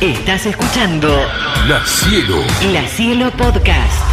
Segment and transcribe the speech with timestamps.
[0.00, 1.08] Estás escuchando
[1.68, 2.42] La Cielo.
[2.70, 4.04] La Cielo Podcast.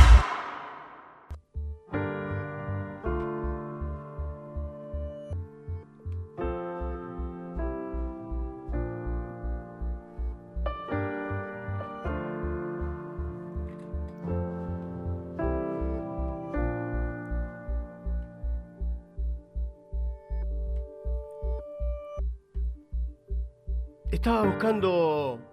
[24.12, 25.53] Estaba buscando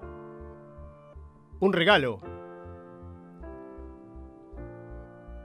[1.61, 2.21] un regalo.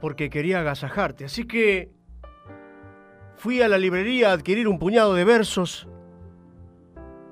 [0.00, 1.24] Porque quería agasajarte.
[1.24, 1.92] Así que
[3.36, 5.86] fui a la librería a adquirir un puñado de versos.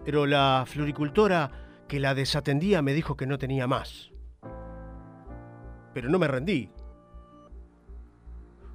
[0.05, 1.51] Pero la floricultora
[1.89, 4.11] que la desatendía me dijo que no tenía más.
[5.92, 6.70] Pero no me rendí.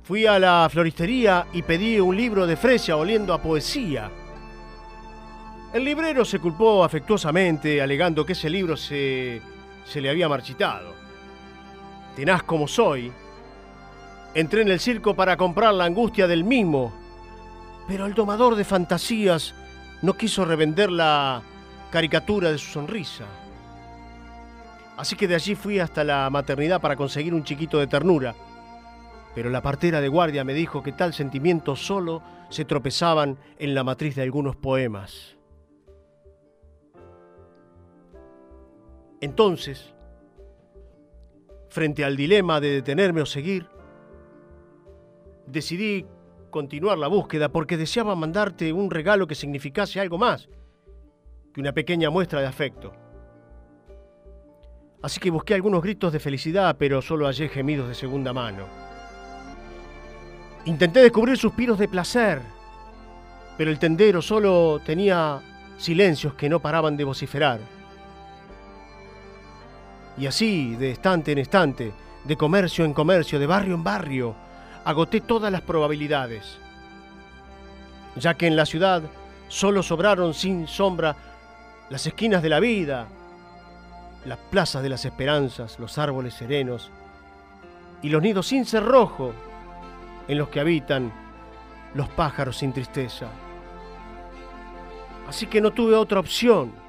[0.04, 4.10] Fui a la floristería y pedí un libro de Fresia oliendo a poesía.
[5.72, 9.40] El librero se culpó afectuosamente, alegando que ese libro se,
[9.86, 10.94] se le había marchitado.
[12.16, 13.12] Tenaz como soy,
[14.34, 16.94] entré en el circo para comprar la angustia del mismo,
[17.88, 19.54] pero el domador de fantasías
[20.02, 21.42] no quiso revender la
[21.92, 23.26] caricatura de su sonrisa.
[24.98, 28.36] Así que de allí fui hasta la maternidad para conseguir un chiquito de ternura.
[29.34, 33.84] Pero la partera de guardia me dijo que tal sentimiento solo se tropezaban en la
[33.84, 35.39] matriz de algunos poemas.
[39.22, 39.94] Entonces,
[41.70, 43.68] frente al dilema de detenerme o seguir,
[45.46, 46.06] decidí
[46.50, 50.50] continuar la búsqueda porque deseaba mandarte un regalo que significase algo más
[51.54, 52.94] que una pequeña muestra de afecto.
[55.02, 58.66] Así que busqué algunos gritos de felicidad, pero solo hallé gemidos de segunda mano.
[60.66, 62.42] Intenté descubrir suspiros de placer,
[63.58, 65.42] pero el tendero solo tenía
[65.78, 67.60] silencios que no paraban de vociferar.
[70.20, 71.94] Y así, de estante en estante,
[72.26, 74.36] de comercio en comercio, de barrio en barrio,
[74.84, 76.60] agoté todas las probabilidades.
[78.18, 79.02] Ya que en la ciudad
[79.48, 81.16] solo sobraron sin sombra
[81.90, 83.08] las esquinas de la vida,
[84.26, 86.92] las plazas de las esperanzas, los árboles serenos
[88.02, 89.34] y los nidos sin cerrojo
[90.28, 91.14] en los que habitan
[91.94, 93.28] los pájaros sin tristeza.
[95.30, 96.89] Así que no tuve otra opción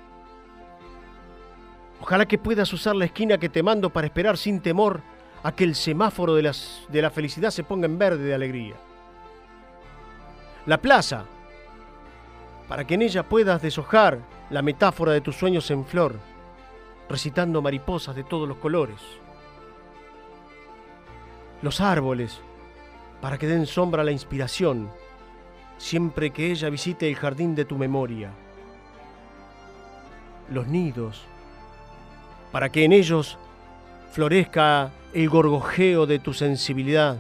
[2.00, 5.02] Ojalá que puedas usar la esquina que te mando para esperar sin temor
[5.42, 8.74] a que el semáforo de, las, de la felicidad se ponga en verde de alegría.
[10.66, 11.24] La plaza,
[12.68, 14.18] para que en ella puedas deshojar
[14.50, 16.16] la metáfora de tus sueños en flor,
[17.08, 19.00] recitando mariposas de todos los colores.
[21.62, 22.40] Los árboles,
[23.20, 24.90] para que den sombra a la inspiración,
[25.78, 28.30] siempre que ella visite el jardín de tu memoria.
[30.50, 31.26] Los nidos,
[32.52, 33.38] para que en ellos
[34.12, 37.16] florezca el gorgojeo de tu sensibilidad.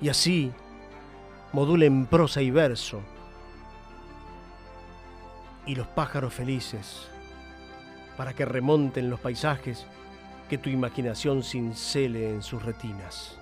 [0.00, 0.52] Y así
[1.52, 3.00] modulen prosa y verso.
[5.66, 7.08] Y los pájaros felices,
[8.16, 9.86] para que remonten los paisajes
[10.48, 13.38] que tu imaginación cincele en sus retinas.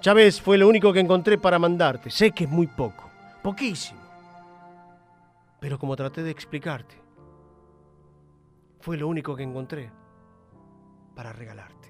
[0.00, 2.10] Chávez fue lo único que encontré para mandarte.
[2.10, 3.10] Sé que es muy poco,
[3.42, 4.00] poquísimo.
[5.60, 7.03] Pero como traté de explicarte,
[8.84, 9.90] fue lo único que encontré
[11.16, 11.88] para regalarte.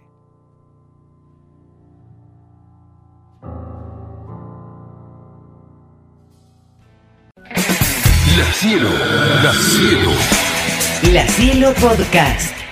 [8.36, 8.88] La Cielo.
[9.42, 10.10] La Cielo.
[11.12, 12.63] La Cielo Podcast.